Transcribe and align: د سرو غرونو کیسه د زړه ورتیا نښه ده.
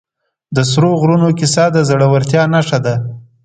د 0.55 0.57
سرو 0.71 0.91
غرونو 1.01 1.29
کیسه 1.39 1.65
د 1.71 1.77
زړه 1.89 2.05
ورتیا 2.13 2.43
نښه 2.53 2.79
ده. 2.85 2.95